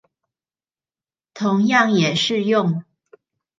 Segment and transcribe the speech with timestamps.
[1.35, 2.83] 同樣也適用